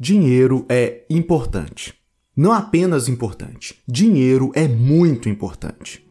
[0.00, 1.92] Dinheiro é importante.
[2.36, 6.06] Não apenas importante, dinheiro é muito importante.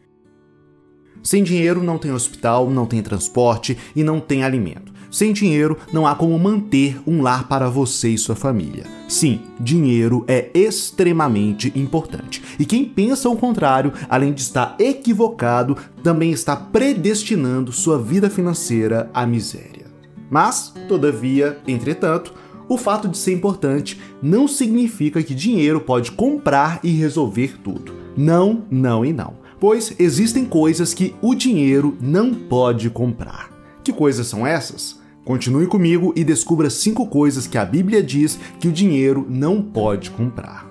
[1.22, 4.92] Sem dinheiro não tem hospital, não tem transporte e não tem alimento.
[5.10, 8.84] Sem dinheiro não há como manter um lar para você e sua família.
[9.08, 12.42] Sim, dinheiro é extremamente importante.
[12.58, 19.10] E quem pensa o contrário, além de estar equivocado, também está predestinando sua vida financeira
[19.14, 19.86] à miséria.
[20.30, 22.34] Mas, todavia, entretanto,
[22.68, 27.94] o fato de ser importante não significa que dinheiro pode comprar e resolver tudo.
[28.16, 29.34] Não, não e não.
[29.58, 33.50] Pois existem coisas que o dinheiro não pode comprar.
[33.82, 35.00] Que coisas são essas?
[35.24, 40.10] Continue comigo e descubra cinco coisas que a Bíblia diz que o dinheiro não pode
[40.10, 40.66] comprar.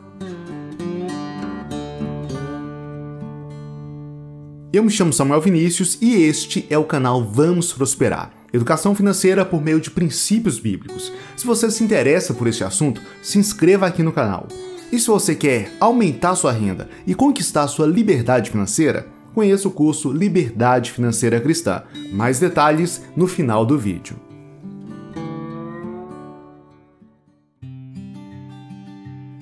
[4.71, 9.61] Eu me chamo Samuel Vinícius e este é o canal Vamos Prosperar Educação financeira por
[9.61, 11.11] meio de princípios bíblicos.
[11.35, 14.47] Se você se interessa por este assunto, se inscreva aqui no canal.
[14.91, 20.11] E se você quer aumentar sua renda e conquistar sua liberdade financeira, conheça o curso
[20.11, 21.83] Liberdade Financeira Cristã.
[22.13, 24.15] Mais detalhes no final do vídeo.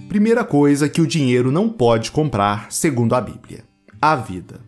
[0.09, 3.65] Primeira coisa que o dinheiro não pode comprar, segundo a Bíblia:
[4.01, 4.61] a vida.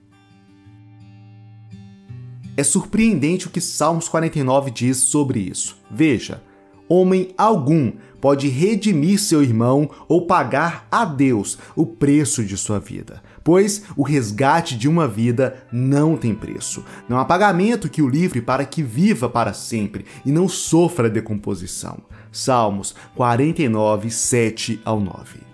[2.57, 5.77] É surpreendente o que Salmos 49 diz sobre isso.
[5.91, 6.41] Veja:
[6.89, 13.21] homem algum pode redimir seu irmão ou pagar a Deus o preço de sua vida,
[13.43, 16.83] pois o resgate de uma vida não tem preço.
[17.07, 21.99] Não há pagamento que o livre para que viva para sempre e não sofra decomposição.
[22.31, 25.46] Salmos 49, 7 ao 9.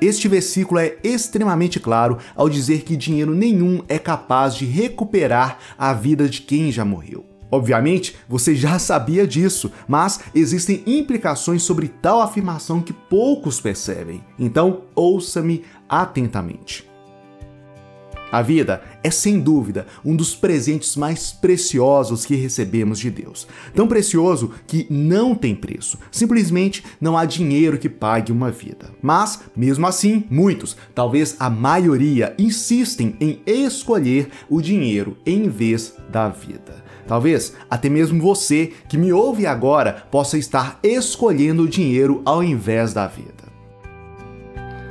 [0.00, 5.92] Este versículo é extremamente claro ao dizer que dinheiro nenhum é capaz de recuperar a
[5.94, 7.24] vida de quem já morreu.
[7.50, 14.22] Obviamente, você já sabia disso, mas existem implicações sobre tal afirmação que poucos percebem.
[14.38, 16.95] Então, ouça-me atentamente.
[18.30, 23.46] A vida é sem dúvida um dos presentes mais preciosos que recebemos de Deus.
[23.74, 25.98] Tão precioso que não tem preço.
[26.10, 28.90] Simplesmente não há dinheiro que pague uma vida.
[29.00, 36.28] Mas, mesmo assim, muitos, talvez a maioria, insistem em escolher o dinheiro em vez da
[36.28, 36.84] vida.
[37.06, 42.92] Talvez até mesmo você que me ouve agora possa estar escolhendo o dinheiro ao invés
[42.92, 43.45] da vida.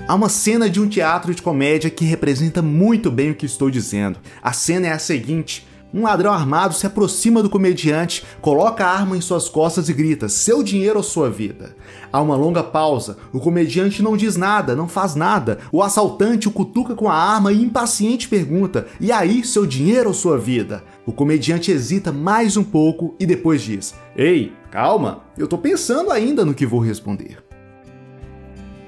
[0.07, 3.71] Há uma cena de um teatro de comédia que representa muito bem o que estou
[3.71, 4.19] dizendo.
[4.39, 9.17] A cena é a seguinte: um ladrão armado se aproxima do comediante, coloca a arma
[9.17, 11.75] em suas costas e grita: Seu dinheiro ou sua vida?
[12.13, 13.17] Há uma longa pausa.
[13.33, 15.57] O comediante não diz nada, não faz nada.
[15.71, 20.13] O assaltante o cutuca com a arma e impaciente pergunta: E aí, seu dinheiro ou
[20.13, 20.83] sua vida?
[21.03, 26.45] O comediante hesita mais um pouco e depois diz: Ei, calma, eu tô pensando ainda
[26.45, 27.43] no que vou responder.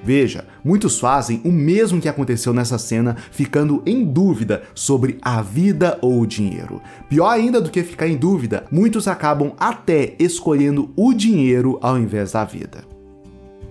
[0.07, 5.97] Veja, muitos fazem o mesmo que aconteceu nessa cena, ficando em dúvida sobre a vida
[6.01, 6.81] ou o dinheiro.
[7.09, 12.33] Pior ainda do que ficar em dúvida, muitos acabam até escolhendo o dinheiro ao invés
[12.33, 12.83] da vida.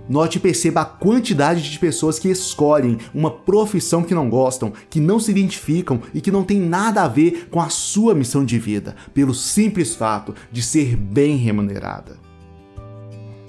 [0.09, 5.01] Note e perceba a quantidade de pessoas que escolhem uma profissão que não gostam, que
[5.01, 8.59] não se identificam e que não tem nada a ver com a sua missão de
[8.59, 12.25] vida, pelo simples fato de ser bem remunerada.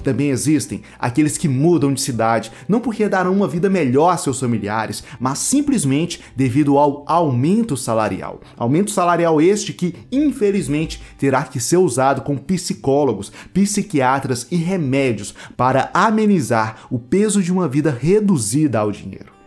[0.03, 4.39] Também existem aqueles que mudam de cidade, não porque darão uma vida melhor a seus
[4.39, 8.41] familiares, mas simplesmente devido ao aumento salarial.
[8.57, 15.89] Aumento salarial este que, infelizmente, terá que ser usado com psicólogos, psiquiatras e remédios para
[15.93, 19.37] amenizar o peso de uma vida reduzida ao dinheiro.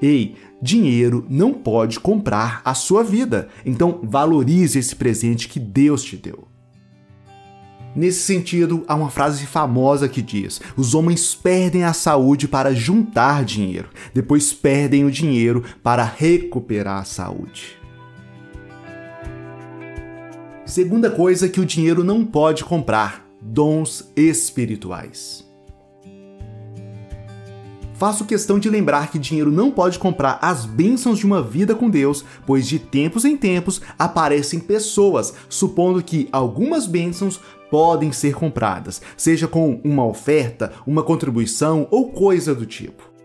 [0.00, 6.16] Ei, dinheiro não pode comprar a sua vida, então valorize esse presente que Deus te
[6.16, 6.55] deu.
[7.96, 13.42] Nesse sentido, há uma frase famosa que diz: os homens perdem a saúde para juntar
[13.42, 17.78] dinheiro, depois perdem o dinheiro para recuperar a saúde.
[20.66, 25.45] Segunda coisa que o dinheiro não pode comprar: dons espirituais.
[27.98, 31.88] Faço questão de lembrar que dinheiro não pode comprar as bênçãos de uma vida com
[31.88, 37.40] Deus, pois de tempos em tempos aparecem pessoas supondo que algumas bênçãos
[37.70, 43.15] podem ser compradas, seja com uma oferta, uma contribuição ou coisa do tipo.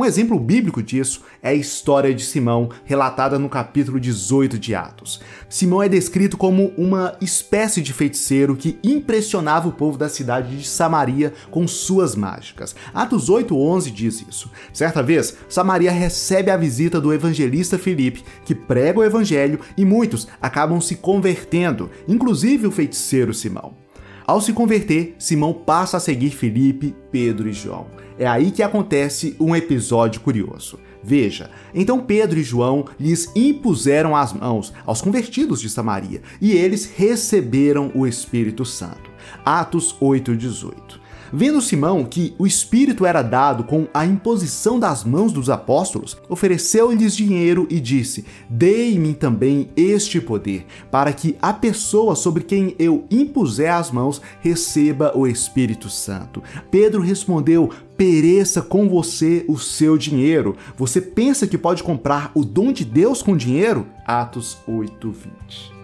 [0.00, 5.20] Um exemplo bíblico disso é a história de Simão, relatada no capítulo 18 de Atos.
[5.46, 10.66] Simão é descrito como uma espécie de feiticeiro que impressionava o povo da cidade de
[10.66, 12.74] Samaria com suas mágicas.
[12.94, 14.50] Atos 8:11 diz isso.
[14.72, 20.26] Certa vez, Samaria recebe a visita do evangelista Filipe, que prega o evangelho e muitos
[20.40, 23.89] acabam se convertendo, inclusive o feiticeiro Simão.
[24.30, 27.88] Ao se converter, Simão passa a seguir Felipe, Pedro e João.
[28.16, 30.78] É aí que acontece um episódio curioso.
[31.02, 36.84] Veja, então Pedro e João lhes impuseram as mãos aos convertidos de Samaria e eles
[36.84, 39.10] receberam o Espírito Santo.
[39.44, 40.99] Atos 8:18.
[41.32, 47.16] Vendo Simão que o Espírito era dado com a imposição das mãos dos apóstolos, ofereceu-lhes
[47.16, 53.72] dinheiro e disse: Dei-me também este poder, para que a pessoa sobre quem eu impuser
[53.72, 56.42] as mãos receba o Espírito Santo.
[56.70, 60.56] Pedro respondeu: pereça com você o seu dinheiro.
[60.74, 63.86] Você pensa que pode comprar o dom de Deus com dinheiro?
[64.06, 65.79] Atos 8:20.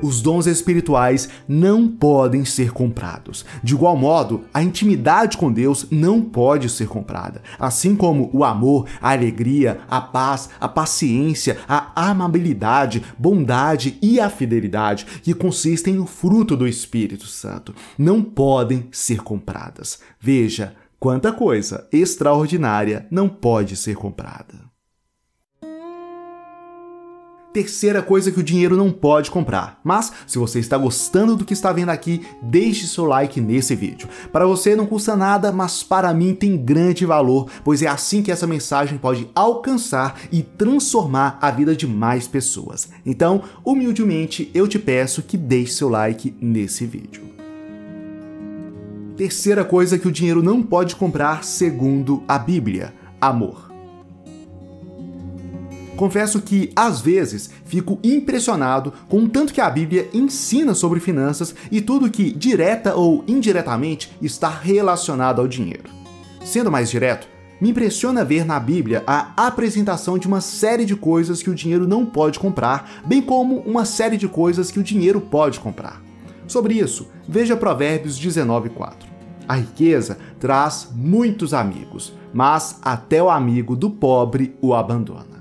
[0.00, 3.44] Os dons espirituais não podem ser comprados.
[3.64, 7.42] De igual modo, a intimidade com Deus não pode ser comprada.
[7.58, 14.30] Assim como o amor, a alegria, a paz, a paciência, a amabilidade, bondade e a
[14.30, 19.98] fidelidade, que consistem no fruto do Espírito Santo, não podem ser compradas.
[20.20, 24.67] Veja quanta coisa extraordinária não pode ser comprada.
[27.58, 29.80] Terceira coisa que o dinheiro não pode comprar.
[29.82, 34.08] Mas, se você está gostando do que está vendo aqui, deixe seu like nesse vídeo.
[34.30, 38.30] Para você não custa nada, mas para mim tem grande valor, pois é assim que
[38.30, 42.90] essa mensagem pode alcançar e transformar a vida de mais pessoas.
[43.04, 47.24] Então, humildemente, eu te peço que deixe seu like nesse vídeo.
[49.16, 53.67] Terceira coisa que o dinheiro não pode comprar, segundo a Bíblia: amor.
[55.98, 61.52] Confesso que, às vezes, fico impressionado com o tanto que a Bíblia ensina sobre finanças
[61.72, 65.90] e tudo que, direta ou indiretamente, está relacionado ao dinheiro.
[66.44, 67.26] Sendo mais direto,
[67.60, 71.88] me impressiona ver na Bíblia a apresentação de uma série de coisas que o dinheiro
[71.88, 76.00] não pode comprar, bem como uma série de coisas que o dinheiro pode comprar.
[76.46, 79.08] Sobre isso, veja Provérbios 19:4.
[79.48, 85.37] A riqueza traz muitos amigos, mas até o amigo do pobre o abandona.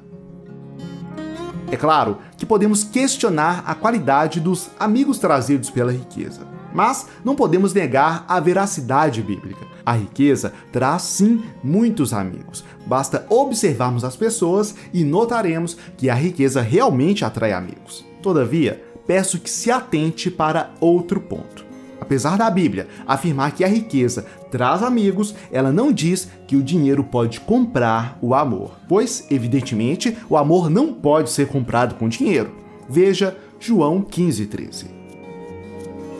[1.69, 7.73] É claro que podemos questionar a qualidade dos amigos trazidos pela riqueza, mas não podemos
[7.73, 9.65] negar a veracidade bíblica.
[9.85, 12.63] A riqueza traz sim muitos amigos.
[12.85, 18.05] Basta observarmos as pessoas e notaremos que a riqueza realmente atrai amigos.
[18.21, 21.66] Todavia, peço que se atente para outro ponto.
[22.07, 27.03] Apesar da Bíblia afirmar que a riqueza traz amigos, ela não diz que o dinheiro
[27.03, 32.55] pode comprar o amor, pois, evidentemente, o amor não pode ser comprado com dinheiro.
[32.87, 34.85] Veja João 15,13.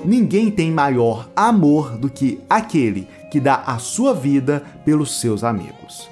[0.03, 6.09] Ninguém tem maior amor do que aquele que dá a sua vida pelos seus amigos.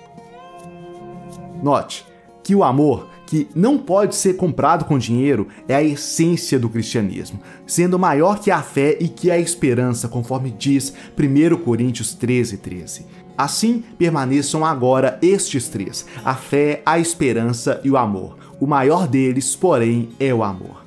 [1.62, 2.06] Note
[2.42, 7.40] que o amor que não pode ser comprado com dinheiro é a essência do cristianismo,
[7.66, 13.06] sendo maior que a fé e que a esperança, conforme diz 1 Coríntios 13, 13.
[13.38, 18.38] Assim permaneçam agora estes três: a fé, a esperança e o amor.
[18.60, 20.86] O maior deles, porém, é o amor.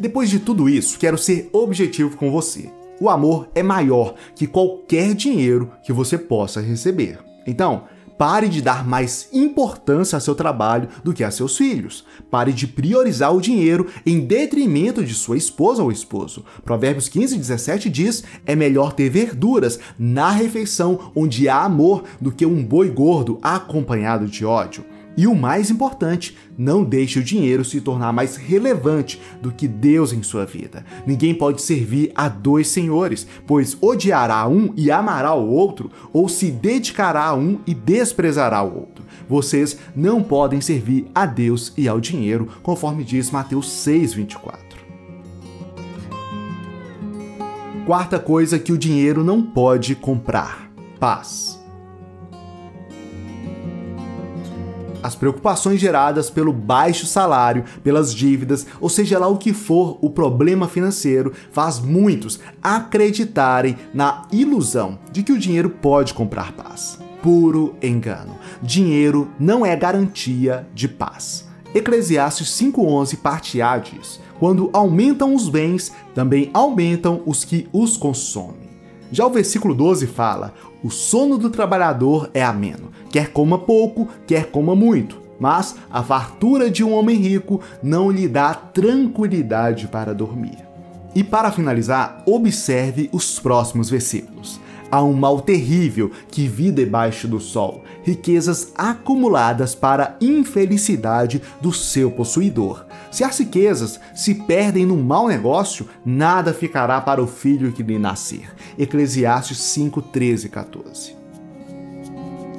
[0.00, 2.70] Depois de tudo isso, quero ser objetivo com você.
[3.00, 7.18] O amor é maior que qualquer dinheiro que você possa receber.
[7.46, 7.84] Então,
[8.18, 12.04] Pare de dar mais importância a seu trabalho do que a seus filhos.
[12.28, 16.44] Pare de priorizar o dinheiro em detrimento de sua esposa ou esposo.
[16.64, 22.44] Provérbios 15, 17 diz: é melhor ter verduras na refeição onde há amor do que
[22.44, 24.84] um boi gordo acompanhado de ódio.
[25.18, 30.12] E o mais importante, não deixe o dinheiro se tornar mais relevante do que Deus
[30.12, 30.84] em sua vida.
[31.04, 36.52] Ninguém pode servir a dois senhores, pois odiará um e amará o outro, ou se
[36.52, 39.04] dedicará a um e desprezará o outro.
[39.28, 44.78] Vocês não podem servir a Deus e ao dinheiro, conforme diz Mateus 6:24.
[47.84, 50.70] Quarta coisa que o dinheiro não pode comprar:
[51.00, 51.57] paz.
[55.02, 60.10] As preocupações geradas pelo baixo salário, pelas dívidas, ou seja lá o que for o
[60.10, 66.98] problema financeiro, faz muitos acreditarem na ilusão de que o dinheiro pode comprar paz.
[67.22, 68.36] Puro engano.
[68.62, 71.48] Dinheiro não é garantia de paz.
[71.74, 78.68] Eclesiastes 5:11 parte A diz: Quando aumentam os bens, também aumentam os que os consomem.
[79.10, 84.46] Já o versículo 12 fala: O sono do trabalhador é ameno, quer coma pouco, quer
[84.50, 85.20] coma muito.
[85.40, 90.58] Mas a fartura de um homem rico não lhe dá tranquilidade para dormir.
[91.14, 94.60] E para finalizar, observe os próximos versículos.
[94.90, 101.72] Há um mal terrível que vi debaixo do sol, riquezas acumuladas para a infelicidade do
[101.72, 102.86] seu possuidor.
[103.10, 107.98] Se as riquezas se perdem num mau negócio, nada ficará para o filho que lhe
[107.98, 108.50] nascer.
[108.78, 111.16] Eclesiastes 5, 13 e 14.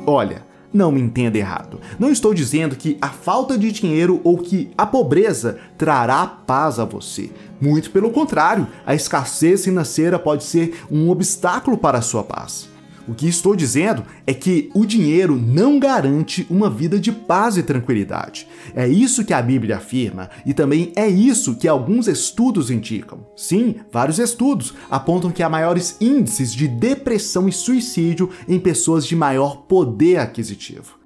[0.06, 1.80] Olha, não me entenda errado.
[1.98, 6.86] Não estou dizendo que a falta de dinheiro ou que a pobreza trará paz a
[6.86, 7.30] você.
[7.60, 12.70] Muito pelo contrário, a escassez financeira pode ser um obstáculo para a sua paz.
[13.10, 17.64] O que estou dizendo é que o dinheiro não garante uma vida de paz e
[17.64, 18.48] tranquilidade.
[18.76, 23.26] É isso que a Bíblia afirma e também é isso que alguns estudos indicam.
[23.36, 29.16] Sim, vários estudos apontam que há maiores índices de depressão e suicídio em pessoas de
[29.16, 31.00] maior poder aquisitivo.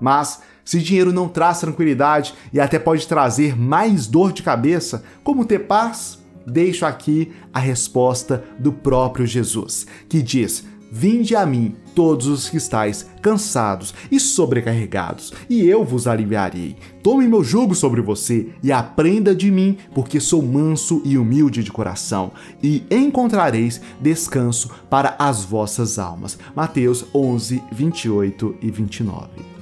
[0.00, 5.44] Mas, se dinheiro não traz tranquilidade e até pode trazer mais dor de cabeça, como
[5.44, 6.25] ter paz?
[6.46, 12.56] Deixo aqui a resposta do próprio Jesus, que diz: Vinde a mim, todos os que
[12.56, 16.76] estáis cansados e sobrecarregados, e eu vos aliviarei.
[17.02, 21.72] Tome meu jugo sobre você e aprenda de mim, porque sou manso e humilde de
[21.72, 26.38] coração, e encontrareis descanso para as vossas almas.
[26.54, 29.55] Mateus 11, 28 e 29.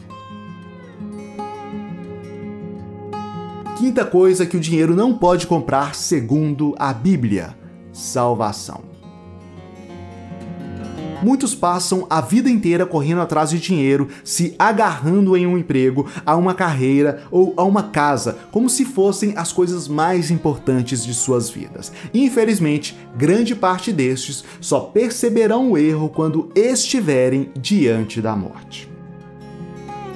[3.76, 7.57] Quinta coisa que o dinheiro não pode comprar, segundo a Bíblia:
[7.93, 8.83] salvação.
[11.25, 16.37] Muitos passam a vida inteira correndo atrás de dinheiro, se agarrando em um emprego, a
[16.37, 21.49] uma carreira ou a uma casa, como se fossem as coisas mais importantes de suas
[21.49, 21.90] vidas.
[22.12, 28.88] Infelizmente, grande parte destes só perceberão o erro quando estiverem diante da morte.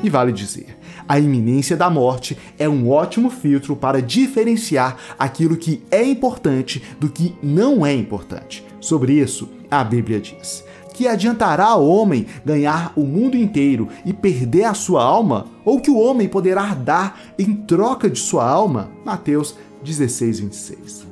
[0.02, 5.82] E vale dizer, a iminência da morte é um ótimo filtro para diferenciar aquilo que
[5.90, 8.64] é importante do que não é importante.
[8.80, 10.64] Sobre isso, a Bíblia diz:
[10.94, 15.46] Que adiantará ao homem ganhar o mundo inteiro e perder a sua alma?
[15.64, 18.90] Ou que o homem poderá dar em troca de sua alma?
[19.04, 21.06] Mateus 16, 26.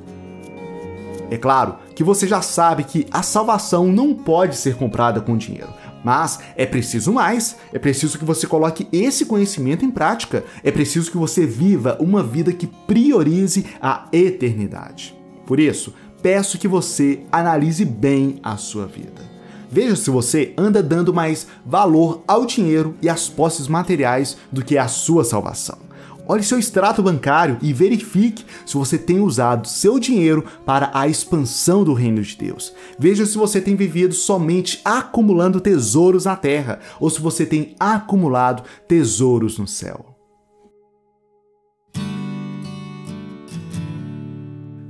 [1.29, 5.69] É claro que você já sabe que a salvação não pode ser comprada com dinheiro.
[6.03, 11.11] Mas é preciso mais, é preciso que você coloque esse conhecimento em prática, é preciso
[11.11, 15.17] que você viva uma vida que priorize a eternidade.
[15.45, 19.37] Por isso, peço que você analise bem a sua vida.
[19.69, 24.77] Veja se você anda dando mais valor ao dinheiro e às posses materiais do que
[24.77, 25.86] à sua salvação.
[26.27, 31.85] Olhe seu extrato bancário e verifique se você tem usado seu dinheiro para a expansão
[31.85, 32.73] do reino de Deus.
[32.99, 38.63] Veja se você tem vivido somente acumulando tesouros na terra ou se você tem acumulado
[38.87, 40.17] tesouros no céu.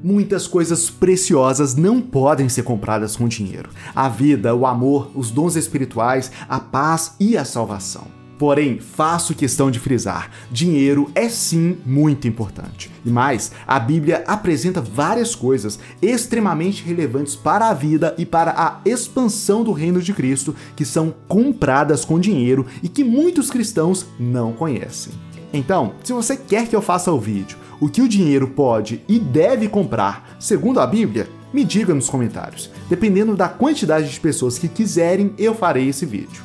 [0.03, 5.55] Muitas coisas preciosas não podem ser compradas com dinheiro: a vida, o amor, os dons
[5.55, 8.16] espirituais, a paz e a salvação.
[8.37, 12.91] Porém, faço questão de frisar: dinheiro é sim muito importante.
[13.05, 18.79] E mais, a Bíblia apresenta várias coisas extremamente relevantes para a vida e para a
[18.85, 24.53] expansão do reino de Cristo que são compradas com dinheiro e que muitos cristãos não
[24.53, 25.13] conhecem.
[25.53, 29.17] Então, se você quer que eu faça o vídeo, o que o dinheiro pode e
[29.17, 32.69] deve comprar, segundo a Bíblia, me diga nos comentários.
[32.89, 36.43] Dependendo da quantidade de pessoas que quiserem, eu farei esse vídeo.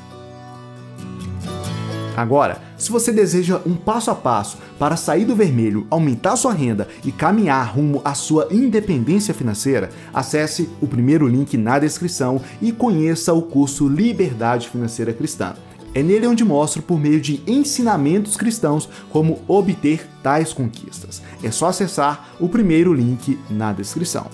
[2.16, 6.86] Agora, se você deseja um passo a passo para sair do vermelho, aumentar sua renda
[7.04, 13.32] e caminhar rumo à sua independência financeira, acesse o primeiro link na descrição e conheça
[13.32, 15.54] o curso Liberdade Financeira Cristã.
[15.94, 21.22] É nele onde mostro por meio de ensinamentos cristãos como obter tais conquistas.
[21.42, 24.26] É só acessar o primeiro link na descrição.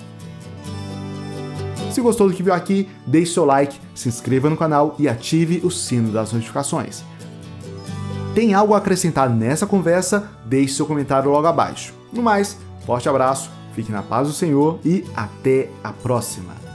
[1.91, 5.61] Se gostou do que viu aqui, deixe seu like, se inscreva no canal e ative
[5.65, 7.03] o sino das notificações.
[8.39, 10.31] Tem algo a acrescentar nessa conversa?
[10.45, 11.93] Deixe seu comentário logo abaixo.
[12.13, 16.68] No mais, forte abraço, fique na paz do Senhor e até a próxima.